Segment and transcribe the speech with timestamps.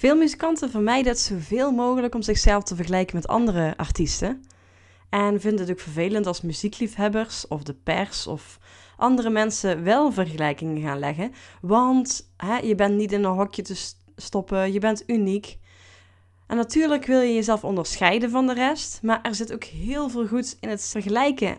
[0.00, 4.42] Veel muzikanten vermijden het zoveel mogelijk om zichzelf te vergelijken met andere artiesten.
[5.08, 8.58] En vinden het ook vervelend als muziekliefhebbers of de pers of
[8.96, 11.32] andere mensen wel vergelijkingen gaan leggen.
[11.60, 15.58] Want hè, je bent niet in een hokje te stoppen, je bent uniek.
[16.46, 20.26] En natuurlijk wil je jezelf onderscheiden van de rest, maar er zit ook heel veel
[20.26, 21.58] goeds in het vergelijken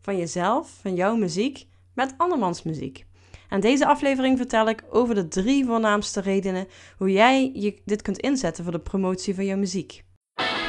[0.00, 3.06] van jezelf, van jouw muziek, met andermans muziek.
[3.48, 8.18] En deze aflevering vertel ik over de drie voornaamste redenen hoe jij je dit kunt
[8.18, 10.04] inzetten voor de promotie van jouw muziek.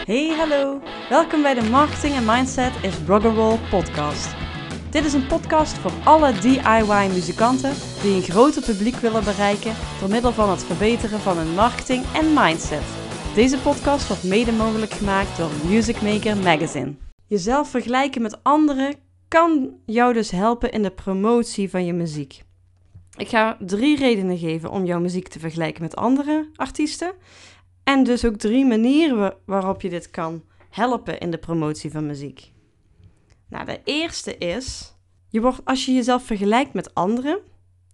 [0.05, 0.81] Hey, hallo!
[1.09, 4.35] Welkom bij de Marketing en Mindset is Rock'n'Roll podcast.
[4.89, 10.31] Dit is een podcast voor alle DIY-muzikanten die een groter publiek willen bereiken door middel
[10.31, 12.83] van het verbeteren van hun marketing en mindset.
[13.35, 16.95] Deze podcast wordt mede mogelijk gemaakt door Music Maker Magazine.
[17.27, 18.95] Jezelf vergelijken met anderen
[19.27, 22.47] kan jou dus helpen in de promotie van je muziek.
[23.19, 27.11] Ik ga drie redenen geven om jouw muziek te vergelijken met andere artiesten.
[27.83, 32.51] En dus ook drie manieren waarop je dit kan helpen in de promotie van muziek.
[33.49, 34.95] Nou, de eerste is,
[35.29, 37.39] je wordt, als je jezelf vergelijkt met anderen,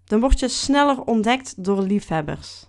[0.03, 2.66] dan word je sneller ontdekt door liefhebbers.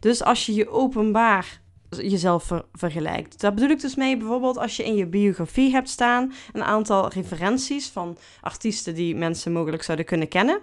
[0.00, 3.40] Dus als je je openbaar jezelf vergelijkt.
[3.40, 7.08] Daar bedoel ik dus mee bijvoorbeeld als je in je biografie hebt staan een aantal
[7.08, 10.60] referenties van artiesten die mensen mogelijk zouden kunnen kennen,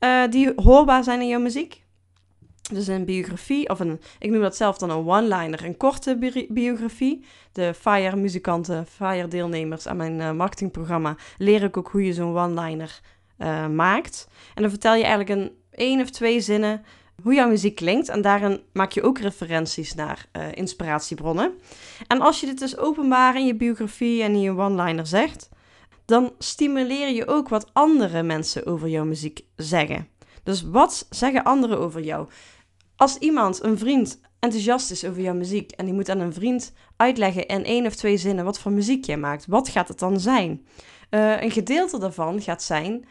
[0.00, 1.84] uh, die hoorbaar zijn in jouw muziek.
[2.72, 7.24] Dus een biografie, of een, ik noem dat zelf dan een one-liner, een korte biografie.
[7.52, 13.00] De FIRE-muzikanten, FIRE-deelnemers aan mijn uh, marketingprogramma leer ik ook hoe je zo'n one-liner
[13.38, 14.28] uh, maakt.
[14.54, 16.84] En dan vertel je eigenlijk een één of twee zinnen
[17.22, 18.08] hoe jouw muziek klinkt.
[18.08, 21.52] En daarin maak je ook referenties naar inspiratiebronnen.
[22.06, 25.48] En als je dit dus openbaar in je biografie en in je one-liner zegt,
[26.06, 30.08] dan stimuleer je ook wat andere mensen over jouw muziek zeggen.
[30.42, 32.28] Dus wat zeggen anderen over jou?
[32.96, 36.72] Als iemand, een vriend, enthousiast is over jouw muziek en die moet aan een vriend
[36.96, 40.20] uitleggen in één of twee zinnen wat voor muziek jij maakt, wat gaat het dan
[40.20, 40.66] zijn?
[41.10, 43.06] Uh, een gedeelte daarvan gaat zijn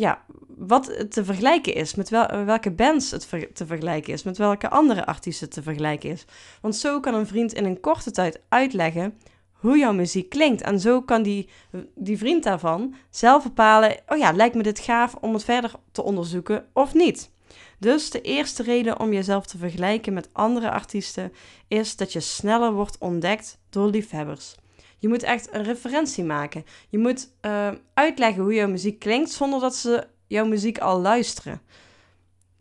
[0.00, 0.24] ja,
[0.56, 5.06] wat te vergelijken is, met wel, welke bands het te vergelijken is, met welke andere
[5.06, 6.24] artiesten te vergelijken is.
[6.60, 9.18] Want zo kan een vriend in een korte tijd uitleggen
[9.60, 10.62] hoe jouw muziek klinkt.
[10.62, 11.48] En zo kan die,
[11.94, 16.02] die vriend daarvan zelf bepalen: oh ja, lijkt me dit gaaf om het verder te
[16.02, 17.30] onderzoeken of niet.
[17.78, 21.32] Dus de eerste reden om jezelf te vergelijken met andere artiesten
[21.68, 24.54] is dat je sneller wordt ontdekt door liefhebbers.
[24.98, 26.64] Je moet echt een referentie maken.
[26.88, 31.60] Je moet uh, uitleggen hoe jouw muziek klinkt zonder dat ze jouw muziek al luisteren.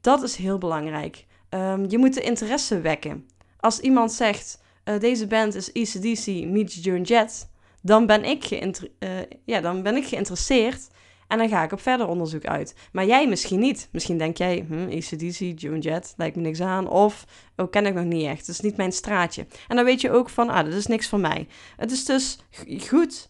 [0.01, 1.25] Dat is heel belangrijk.
[1.49, 3.29] Um, je moet de interesse wekken.
[3.59, 4.59] Als iemand zegt,
[4.89, 7.50] uh, deze band is ECDC meets Joan Jett,
[7.81, 9.09] dan ben, ik uh,
[9.45, 10.88] ja, dan ben ik geïnteresseerd
[11.29, 12.75] en dan ga ik op verder onderzoek uit.
[12.91, 13.89] Maar jij misschien niet.
[13.91, 16.88] Misschien denk jij, hm, ACDC, Joan Jett, lijkt me niks aan.
[16.88, 18.39] Of, oh, ken ik nog niet echt.
[18.39, 19.47] Het is niet mijn straatje.
[19.67, 21.47] En dan weet je ook van, ah, dat is niks voor mij.
[21.75, 22.39] Het is dus
[22.88, 23.29] goed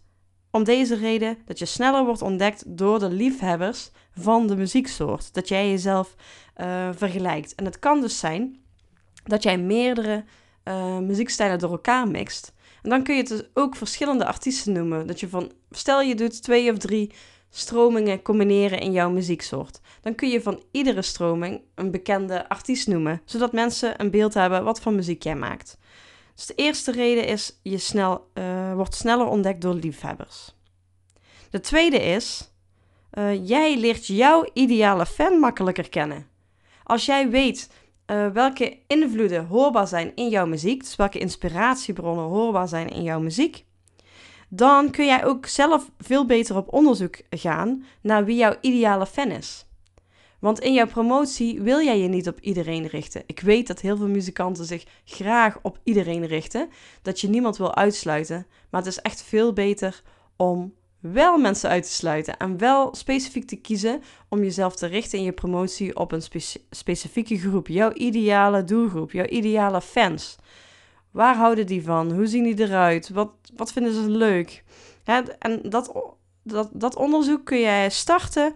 [0.52, 5.34] om deze reden dat je sneller wordt ontdekt door de liefhebbers van de muzieksoort.
[5.34, 6.16] Dat jij jezelf
[6.58, 7.56] uh, vergelijkt.
[7.56, 8.60] En het kan dus zijn
[9.24, 10.24] dat jij meerdere
[10.70, 12.54] uh, muziekstijlen door elkaar mixt.
[12.82, 15.08] En dan kun je het dus ook verschillende artiesten noemen.
[15.08, 17.12] Dat je van, stel je doet twee of drie
[17.50, 19.82] stromingen combineren in jouw muzieksoort.
[20.02, 24.64] Dan kun je van iedere stroming een bekende artiest noemen, zodat mensen een beeld hebben
[24.64, 25.78] wat voor muziek jij maakt.
[26.36, 30.56] Dus de eerste reden is, je snel, uh, wordt sneller ontdekt door liefhebbers.
[31.50, 32.54] De tweede is,
[33.14, 36.28] uh, jij leert jouw ideale fan makkelijker kennen.
[36.84, 37.70] Als jij weet
[38.12, 43.20] uh, welke invloeden hoorbaar zijn in jouw muziek, dus welke inspiratiebronnen hoorbaar zijn in jouw
[43.20, 43.66] muziek,
[44.50, 49.32] dan kun jij ook zelf veel beter op onderzoek gaan naar wie jouw ideale fan
[49.32, 49.66] is.
[50.40, 53.24] Want in jouw promotie wil jij je niet op iedereen richten.
[53.26, 56.70] Ik weet dat heel veel muzikanten zich graag op iedereen richten,
[57.02, 60.02] dat je niemand wil uitsluiten, maar het is echt veel beter
[60.36, 65.18] om wel mensen uit te sluiten en wel specifiek te kiezen om jezelf te richten
[65.18, 66.24] in je promotie op een
[66.70, 70.36] specifieke groep, jouw ideale doelgroep, jouw ideale fans.
[71.12, 72.12] Waar houden die van?
[72.12, 73.10] Hoe zien die eruit?
[73.10, 74.64] Wat, wat vinden ze leuk?
[75.40, 76.14] En dat,
[76.44, 78.56] dat, dat onderzoek kun jij starten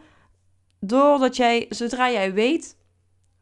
[0.80, 2.78] doordat jij, zodra jij weet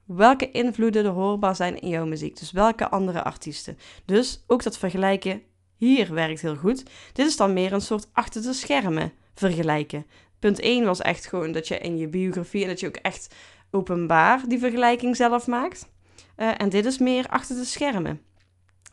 [0.05, 2.39] welke invloeden er hoorbaar zijn in jouw muziek.
[2.39, 3.77] Dus welke andere artiesten.
[4.05, 5.41] Dus ook dat vergelijken
[5.87, 6.83] hier werkt heel goed.
[7.13, 10.05] Dit is dan meer een soort achter de schermen vergelijken.
[10.39, 13.35] Punt 1 was echt gewoon dat je in je biografie en dat je ook echt
[13.71, 15.89] openbaar die vergelijking zelf maakt.
[16.37, 18.21] Uh, en dit is meer achter de schermen.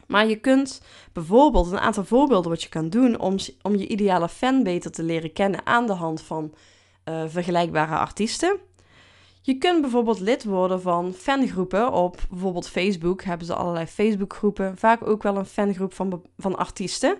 [0.06, 0.82] Maar je kunt
[1.12, 5.02] bijvoorbeeld een aantal voorbeelden wat je kan doen om, om je ideale fan beter te
[5.02, 6.54] leren kennen aan de hand van
[7.04, 8.58] uh, vergelijkbare artiesten.
[9.48, 13.22] Je kunt bijvoorbeeld lid worden van fangroepen op bijvoorbeeld Facebook.
[13.22, 14.76] Hebben ze allerlei Facebookgroepen.
[14.76, 17.16] Vaak ook wel een fangroep van, van artiesten.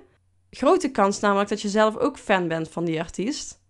[0.50, 3.60] Grote kans namelijk dat je zelf ook fan bent van die artiest.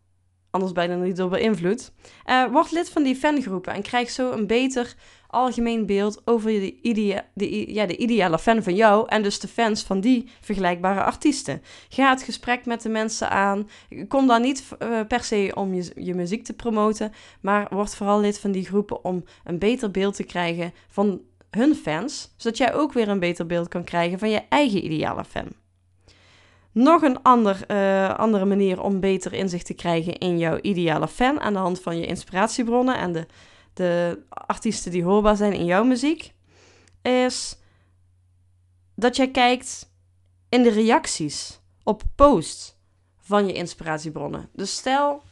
[0.51, 1.93] Anders ben je er niet door beïnvloed.
[2.27, 4.95] Uh, word lid van die fangroepen en krijg zo een beter
[5.29, 9.83] algemeen beeld over de, de, ja, de ideale fan van jou en dus de fans
[9.83, 11.63] van die vergelijkbare artiesten.
[11.89, 13.69] Ga het gesprek met de mensen aan.
[14.09, 18.21] Kom dan niet uh, per se om je, je muziek te promoten, maar word vooral
[18.21, 21.21] lid van die groepen om een beter beeld te krijgen van
[21.51, 25.25] hun fans, zodat jij ook weer een beter beeld kan krijgen van je eigen ideale
[25.25, 25.47] fan.
[26.73, 31.41] Nog een ander, uh, andere manier om beter inzicht te krijgen in jouw ideale fan
[31.41, 33.27] aan de hand van je inspiratiebronnen en de
[33.79, 36.33] de artiesten die hoorbaar zijn in jouw muziek,
[37.03, 37.59] is
[38.95, 39.91] dat jij kijkt
[40.49, 42.77] in de reacties op posts
[43.19, 44.49] van je inspiratiebronnen.
[44.53, 45.23] Dus stel,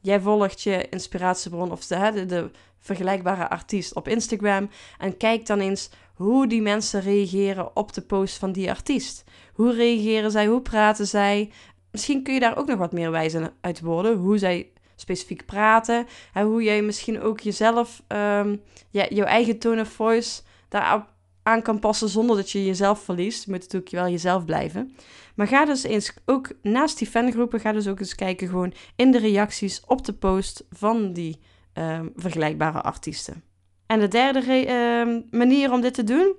[0.00, 5.90] jij volgt je inspiratiebron of de, de, vergelijkbare artiest op Instagram en kijk dan eens
[6.14, 9.24] hoe die mensen reageren op de post van die artiest.
[9.52, 10.46] Hoe reageren zij?
[10.46, 11.52] Hoe praten zij?
[11.90, 14.16] Misschien kun je daar ook nog wat meer wijzen uit worden.
[14.16, 16.06] Hoe zij specifiek praten.
[16.32, 21.12] En hoe jij misschien ook jezelf, um, jouw eigen tone of voice daarop
[21.42, 23.44] aan kan passen zonder dat je jezelf verliest.
[23.44, 24.96] Je moet natuurlijk wel jezelf blijven.
[25.34, 29.10] Maar ga dus eens ook naast die fangroepen, ga dus ook eens kijken gewoon in
[29.10, 31.40] de reacties op de post van die
[31.74, 33.42] um, vergelijkbare artiesten.
[33.86, 36.34] En de derde um, manier om dit te doen,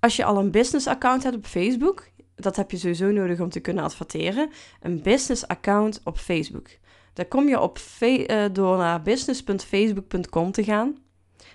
[0.00, 3.48] als je al een business account hebt op Facebook, dat heb je sowieso nodig om
[3.48, 4.50] te kunnen adverteren,
[4.80, 6.68] een business account op Facebook.
[7.14, 10.98] Daar kom je op uh, door naar business.facebook.com te gaan.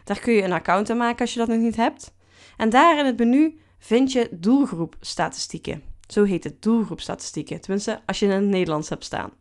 [0.04, 2.14] Daar kun je een account aan maken als je dat nog niet hebt.
[2.58, 5.84] En daar in het menu vind je doelgroepstatistieken.
[6.08, 7.62] Zo heet het, doelgroepstatistieken.
[7.62, 9.32] Tenminste, als je in het Nederlands hebt staan.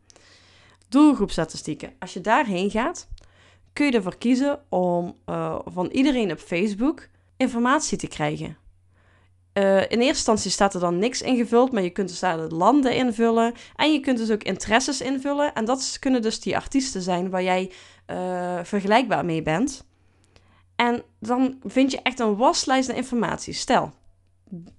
[0.88, 1.92] Doelgroepstatistieken.
[1.98, 3.08] Als je daarheen gaat,
[3.72, 8.56] kun je ervoor kiezen om uh, van iedereen op Facebook informatie te krijgen.
[9.58, 12.54] Uh, in eerste instantie staat er dan niks ingevuld, maar je kunt dus daar de
[12.54, 13.54] landen invullen.
[13.76, 15.54] En je kunt dus ook interesses invullen.
[15.54, 17.70] En dat kunnen dus die artiesten zijn waar jij
[18.10, 19.86] uh, vergelijkbaar mee bent.
[20.76, 23.54] En dan vind je echt een waslijst aan informatie.
[23.54, 23.92] Stel,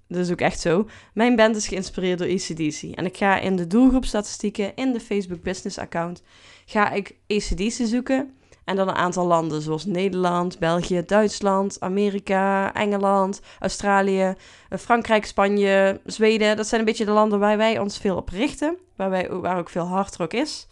[0.07, 0.87] dat is ook echt zo.
[1.13, 2.81] Mijn band is geïnspireerd door ACDC.
[2.81, 6.21] En ik ga in de doelgroepstatistieken in de Facebook Business account...
[6.65, 8.33] ga ik ACDC zoeken...
[8.69, 14.33] En dan een aantal landen zoals Nederland, België, Duitsland, Amerika, Engeland, Australië,
[14.69, 16.57] eh, Frankrijk, Spanje, Zweden.
[16.57, 19.57] Dat zijn een beetje de landen waar wij ons veel op richten, waar, wij, waar
[19.57, 20.67] ook veel hardrock is.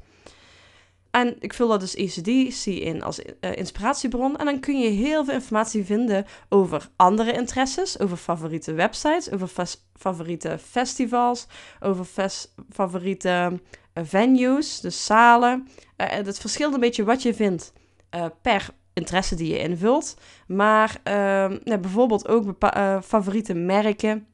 [1.12, 4.38] En ik vul dat dus ECDC in als uh, inspiratiebron.
[4.38, 9.50] En dan kun je heel veel informatie vinden over andere interesses, over favoriete websites, over
[9.94, 11.48] favoriete festivals,
[11.80, 12.30] over
[12.70, 13.60] favoriete
[13.94, 15.68] uh, venues, dus zalen.
[15.98, 17.74] Uh, het verschilt een beetje wat je vindt
[18.16, 20.18] uh, per interesse die je invult.
[20.48, 24.28] Maar uh, bijvoorbeeld ook uh, favoriete merken.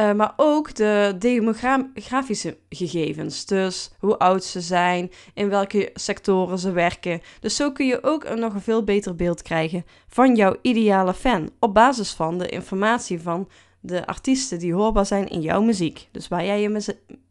[0.00, 3.46] Uh, maar ook de demografische gegevens.
[3.46, 7.20] Dus hoe oud ze zijn, in welke sectoren ze werken.
[7.40, 11.50] Dus zo kun je ook nog een veel beter beeld krijgen van jouw ideale fan.
[11.58, 13.48] Op basis van de informatie van
[13.80, 16.08] de artiesten die hoorbaar zijn in jouw muziek.
[16.10, 16.60] Dus waar jij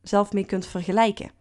[0.02, 1.32] jezelf mee kunt vergelijken.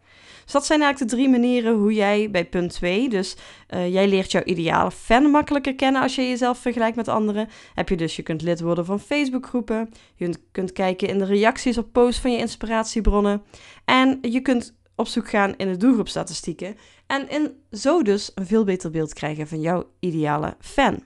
[0.42, 3.36] Dus dat zijn eigenlijk de drie manieren hoe jij bij punt 2, dus
[3.74, 7.48] uh, jij leert jouw ideale fan makkelijker kennen als je jezelf vergelijkt met anderen.
[7.74, 11.78] Heb je dus, je kunt lid worden van Facebookgroepen, je kunt kijken in de reacties
[11.78, 13.42] op posts van je inspiratiebronnen
[13.84, 18.64] en je kunt op zoek gaan in de doelgroepstatistieken en in zo dus een veel
[18.64, 21.02] beter beeld krijgen van jouw ideale fan.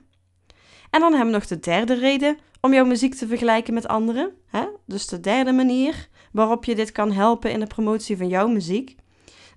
[0.89, 4.31] En dan hebben we nog de derde reden om jouw muziek te vergelijken met anderen.
[4.45, 4.65] Hè?
[4.85, 8.95] Dus de derde manier waarop je dit kan helpen in de promotie van jouw muziek.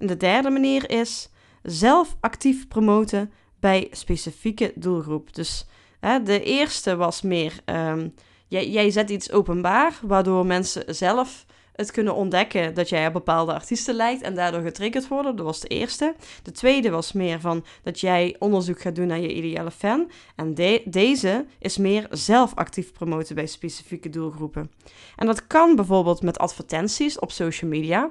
[0.01, 1.29] En de derde manier is
[1.63, 5.35] zelf actief promoten bij specifieke doelgroep.
[5.35, 5.67] Dus
[6.01, 8.15] hè, de eerste was meer, um,
[8.49, 11.47] jij, jij zet iets openbaar, waardoor mensen zelf
[11.81, 15.37] het kunnen ontdekken dat jij op bepaalde artiesten lijkt en daardoor getriggerd worden.
[15.37, 16.15] Dat was de eerste.
[16.43, 20.11] De tweede was meer van dat jij onderzoek gaat doen naar je ideale fan.
[20.37, 20.55] En
[20.85, 24.71] deze is meer zelf actief promoten bij specifieke doelgroepen.
[25.17, 28.11] En dat kan bijvoorbeeld met advertenties op social media.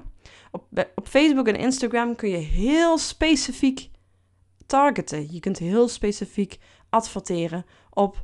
[0.52, 3.90] Op, op Facebook en Instagram kun je heel specifiek
[4.66, 5.28] targeten.
[5.32, 6.58] Je kunt heel specifiek
[6.90, 8.24] adverteren op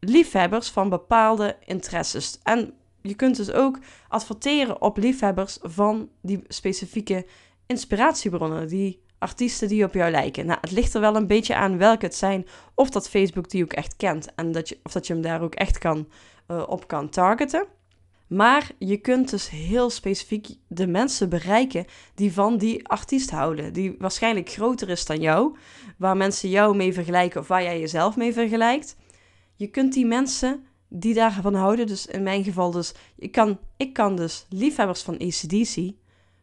[0.00, 2.38] liefhebbers van bepaalde interesses.
[2.42, 3.78] En je kunt dus ook
[4.08, 7.26] adverteren op liefhebbers van die specifieke
[7.66, 10.46] inspiratiebronnen, die artiesten die op jou lijken.
[10.46, 13.64] Nou, het ligt er wel een beetje aan welke het zijn, of dat Facebook die
[13.64, 16.08] ook echt kent en dat je, of dat je hem daar ook echt kan,
[16.48, 17.66] uh, op kan targeten.
[18.32, 21.84] Maar je kunt dus heel specifiek de mensen bereiken
[22.14, 23.72] die van die artiest houden.
[23.72, 25.56] Die waarschijnlijk groter is dan jou.
[25.98, 28.96] Waar mensen jou mee vergelijken of waar jij jezelf mee vergelijkt.
[29.56, 32.92] Je kunt die mensen die daarvan houden, dus in mijn geval dus...
[33.16, 35.92] Ik kan, ik kan dus liefhebbers van ACDC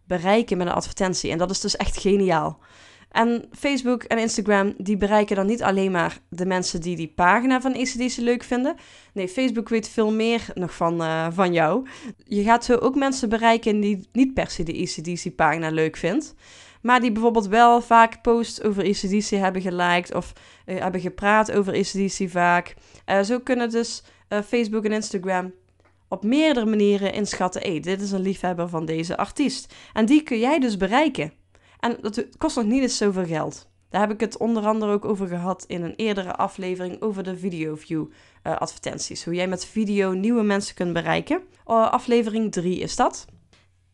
[0.03, 1.31] bereiken met een advertentie.
[1.31, 2.59] En dat is dus echt geniaal.
[3.09, 7.61] En Facebook en Instagram, die bereiken dan niet alleen maar de mensen die die pagina
[7.61, 8.75] van ACDC leuk vinden.
[9.13, 11.87] Nee, Facebook weet veel meer nog van, uh, van jou.
[12.23, 16.35] Je gaat zo ook mensen bereiken die niet per se de ACDC-pagina leuk vindt.
[16.81, 20.33] Maar die bijvoorbeeld wel vaak posts over ACDC hebben geliked of
[20.65, 22.75] uh, hebben gepraat over ACDC vaak.
[23.05, 24.03] Uh, zo kunnen dus
[24.45, 25.53] Facebook en Instagram
[26.07, 29.73] op meerdere manieren inschatten: dit is een liefhebber van deze artiest.
[29.93, 31.38] En die kun jij dus bereiken.
[31.79, 33.67] En dat kost nog niet eens zoveel geld.
[33.89, 37.37] Daar heb ik het onder andere ook over gehad in een eerdere aflevering over de
[37.37, 38.05] video view
[38.43, 39.25] uh, advertenties.
[39.25, 41.37] Hoe jij met video nieuwe mensen kunt bereiken.
[41.37, 43.25] Uh, aflevering 3 is dat.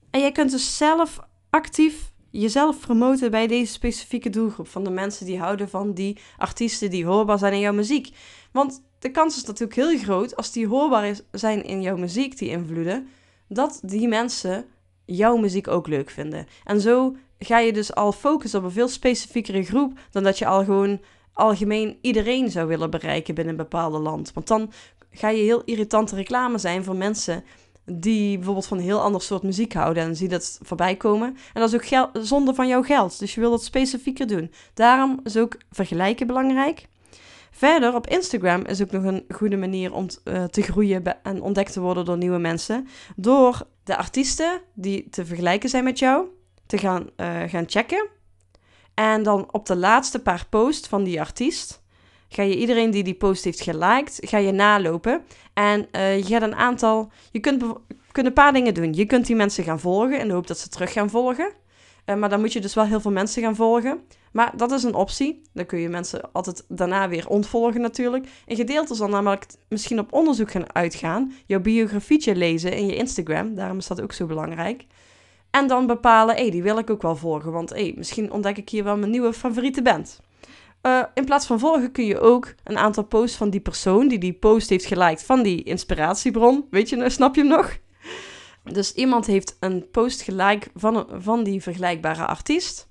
[0.10, 4.68] En jij kunt dus zelf actief jezelf promoten bij deze specifieke doelgroep.
[4.68, 8.10] Van de mensen die houden van die artiesten die hoorbaar zijn in jouw muziek.
[8.52, 12.50] Want de kans is natuurlijk heel groot als die hoorbaar zijn in jouw muziek, die
[12.50, 13.08] invloeden,
[13.48, 14.66] dat die mensen
[15.06, 16.48] jouw muziek ook leuk vinden.
[16.64, 20.46] En zo ga je dus al focussen op een veel specifiekere groep dan dat je
[20.46, 21.02] al gewoon
[21.34, 24.34] algemeen iedereen zou willen bereiken binnen een bepaalde land.
[24.34, 24.72] Want dan
[25.12, 27.44] ga je heel irritante reclame zijn voor mensen
[27.86, 31.28] die bijvoorbeeld van een heel ander soort muziek houden en zie dat voorbij komen.
[31.28, 33.20] En dat is ook geld, zonde van jouw geld.
[33.20, 34.52] Dus je wil dat specifieker doen.
[34.74, 36.88] Daarom is ook vergelijken belangrijk.
[37.52, 41.74] Verder, op Instagram is ook nog een goede manier om uh, te groeien en ontdekt
[41.74, 42.88] te worden door nieuwe mensen.
[43.16, 46.28] Door de artiesten die te vergelijken zijn met jou,
[46.66, 48.08] te gaan, uh, gaan checken.
[48.94, 51.84] En dan op de laatste paar posts van die artiest
[52.30, 55.22] ga je iedereen die die post heeft geliked, ga je nalopen.
[55.54, 57.64] En uh, je gaat een aantal, je kunt,
[58.12, 58.94] kunt een paar dingen doen.
[58.94, 61.52] Je kunt die mensen gaan volgen in de hoop dat ze terug gaan volgen.
[62.06, 64.00] Uh, maar dan moet je dus wel heel veel mensen gaan volgen.
[64.32, 65.42] Maar dat is een optie.
[65.54, 68.28] Dan kun je mensen altijd daarna weer ontvolgen natuurlijk.
[68.46, 71.34] Een gedeelte zal namelijk misschien op onderzoek gaan uitgaan.
[71.46, 73.56] Jouw biografietje lezen in je Instagram.
[73.56, 74.86] Daarom is dat ook zo belangrijk.
[75.56, 77.52] En dan bepalen, hey, die wil ik ook wel volgen.
[77.52, 80.22] Want hey, misschien ontdek ik hier wel mijn nieuwe favoriete band.
[80.82, 84.20] Uh, in plaats van volgen kun je ook een aantal posts van die persoon die
[84.20, 86.66] die post heeft geliked van die inspiratiebron.
[86.70, 87.78] Weet je, snap je hem nog?
[88.64, 92.88] Dus iemand heeft een post geliked van, van die vergelijkbare artiest.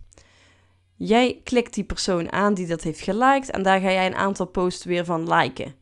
[0.97, 4.47] Jij klikt die persoon aan die dat heeft geliked en daar ga jij een aantal
[4.47, 5.75] posts weer van liken.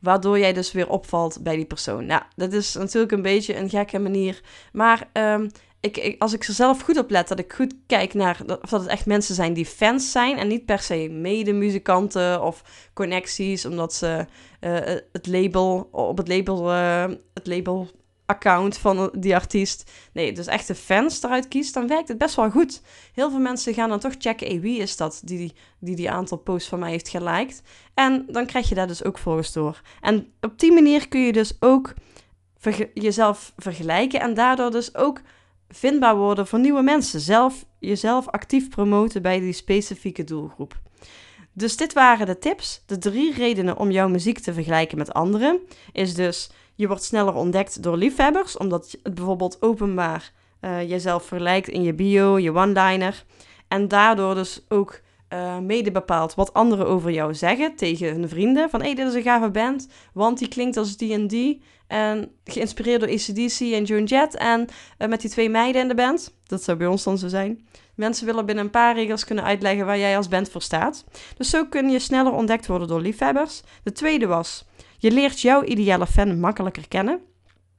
[0.00, 2.06] Waardoor jij dus weer opvalt bij die persoon.
[2.06, 4.40] Nou, dat is natuurlijk een beetje een gekke manier.
[4.72, 5.50] Maar um,
[5.82, 8.80] ik, als ik er zelf goed op let, dat ik goed kijk naar of dat
[8.80, 12.62] het echt mensen zijn die fans zijn en niet per se medemuzikanten of
[12.94, 14.26] connecties, omdat ze
[14.60, 14.74] uh,
[15.12, 17.90] het label op het label, uh, het label
[18.26, 19.90] account van die artiest.
[20.12, 22.82] Nee, dus echte fans eruit kiest, dan werkt het best wel goed.
[23.14, 26.68] Heel veel mensen gaan dan toch checken, wie is dat die, die die aantal posts
[26.68, 27.62] van mij heeft geliked.
[27.94, 29.80] En dan krijg je daar dus ook volgens door.
[30.00, 31.94] En op die manier kun je dus ook
[32.94, 35.20] jezelf vergelijken en daardoor dus ook
[35.72, 37.20] vindbaar worden voor nieuwe mensen.
[37.20, 40.80] Zelf jezelf actief promoten bij die specifieke doelgroep.
[41.52, 42.82] Dus dit waren de tips.
[42.86, 45.60] De drie redenen om jouw muziek te vergelijken met anderen
[45.92, 51.68] is dus je wordt sneller ontdekt door liefhebbers, omdat het bijvoorbeeld openbaar uh, jezelf vergelijkt
[51.68, 53.24] in je bio, je one-liner.
[53.68, 55.00] En daardoor dus ook
[55.32, 58.70] uh, mede bepaalt wat anderen over jou zeggen tegen hun vrienden.
[58.70, 61.62] Van hé, hey, dit is een gave band, want die klinkt als die en die.
[61.86, 64.36] En geïnspireerd door ACDC en Joan Jett.
[64.36, 66.34] En uh, met die twee meiden in de band.
[66.46, 67.66] Dat zou bij ons dan zo zijn.
[67.94, 71.04] Mensen willen binnen een paar regels kunnen uitleggen waar jij als band voor staat.
[71.36, 73.62] Dus zo kun je sneller ontdekt worden door liefhebbers.
[73.82, 74.64] De tweede was,
[74.98, 77.20] je leert jouw ideale fan makkelijker kennen.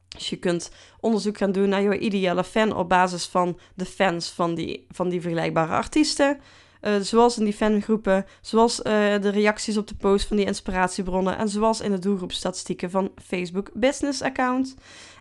[0.08, 4.30] Dus je kunt onderzoek gaan doen naar jouw ideale fan op basis van de fans
[4.30, 6.40] van die, van die vergelijkbare artiesten.
[6.86, 8.84] Uh, zoals in die fangroepen, zoals uh,
[9.22, 13.70] de reacties op de post van die inspiratiebronnen en zoals in de doelgroepstatistieken van Facebook
[13.74, 14.76] Business Account.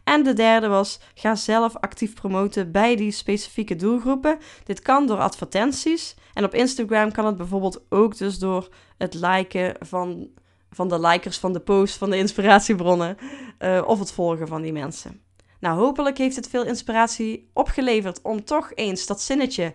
[0.05, 4.39] En de derde was, ga zelf actief promoten bij die specifieke doelgroepen.
[4.65, 9.75] Dit kan door advertenties en op Instagram kan het bijvoorbeeld ook dus door het liken
[9.81, 10.29] van,
[10.71, 13.17] van de likers van de post van de inspiratiebronnen
[13.59, 15.21] uh, of het volgen van die mensen.
[15.61, 19.75] Nou, hopelijk heeft het veel inspiratie opgeleverd om toch eens dat zinnetje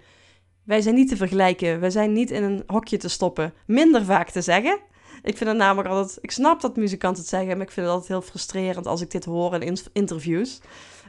[0.67, 4.29] wij zijn niet te vergelijken, wij zijn niet in een hokje te stoppen, minder vaak
[4.29, 4.79] te zeggen.
[5.23, 7.95] Ik vind het namelijk altijd, ik snap dat muzikanten het zeggen, maar ik vind het
[7.95, 10.61] altijd heel frustrerend als ik dit hoor in interviews.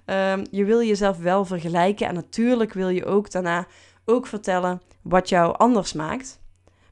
[0.06, 3.66] Um, je wil jezelf wel vergelijken en natuurlijk wil je ook daarna
[4.04, 6.40] ook vertellen wat jou anders maakt.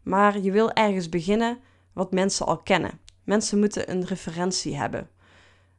[0.03, 1.59] Maar je wil ergens beginnen
[1.93, 3.01] wat mensen al kennen.
[3.25, 5.09] Mensen moeten een referentie hebben.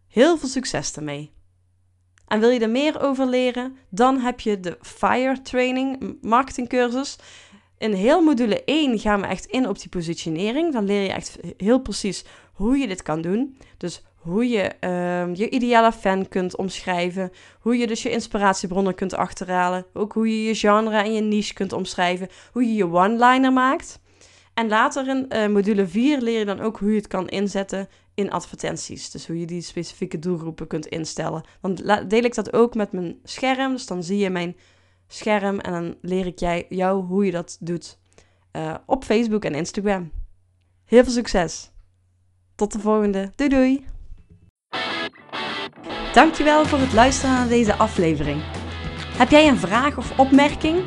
[0.08, 1.32] Heel veel succes ermee.
[2.28, 7.18] En wil je er meer over leren, dan heb je de FIRE training, marketingcursus.
[7.78, 10.74] In heel module 1 gaan we echt in op die positionering.
[10.74, 13.58] Dan leer je echt heel precies hoe je dit kan doen.
[13.78, 17.32] Dus hoe je uh, je ideale fan kunt omschrijven.
[17.60, 19.86] Hoe je dus je inspiratiebronnen kunt achterhalen.
[19.94, 22.30] Ook hoe je je genre en je niche kunt omschrijven.
[22.52, 24.00] Hoe je je one-liner maakt.
[24.54, 27.90] En later in uh, module 4 leer je dan ook hoe je het kan inzetten
[28.18, 29.12] in advertenties.
[29.12, 31.44] Dus hoe je die specifieke doelgroepen kunt instellen.
[31.62, 31.76] Dan
[32.08, 33.72] deel ik dat ook met mijn scherm.
[33.72, 34.56] Dus dan zie je mijn
[35.08, 37.98] scherm en dan leer ik jij, jou hoe je dat doet
[38.52, 40.12] uh, op Facebook en Instagram.
[40.86, 41.72] Heel veel succes!
[42.56, 43.32] Tot de volgende.
[43.36, 43.86] Doei doei!
[46.14, 48.42] Dankjewel voor het luisteren naar deze aflevering.
[49.18, 50.84] Heb jij een vraag of opmerking?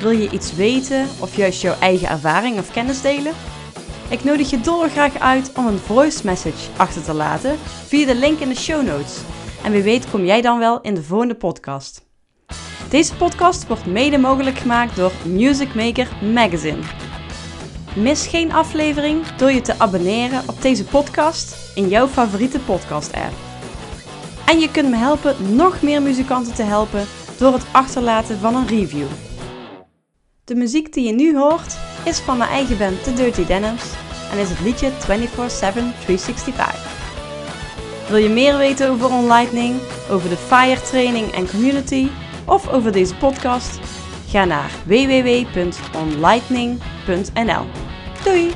[0.00, 3.32] Wil je iets weten of juist jouw eigen ervaring of kennis delen?
[4.10, 8.38] Ik nodig je dolgraag uit om een voice message achter te laten via de link
[8.38, 9.20] in de show notes.
[9.64, 12.06] En wie weet kom jij dan wel in de volgende podcast.
[12.90, 16.82] Deze podcast wordt mede mogelijk gemaakt door Music Maker Magazine.
[17.96, 23.32] Mis geen aflevering door je te abonneren op deze podcast in jouw favoriete podcast-app.
[24.46, 27.06] En je kunt me helpen nog meer muzikanten te helpen
[27.38, 29.06] door het achterlaten van een review.
[30.44, 33.82] De muziek die je nu hoort is van mijn eigen band The Dirty Denims
[34.32, 36.96] en is het liedje 24-7 365.
[38.08, 42.08] Wil je meer weten over OnLightning, over de FIRE training en community
[42.44, 43.78] of over deze podcast?
[44.28, 47.66] Ga naar www.onlightning.nl.
[48.24, 48.54] Doei!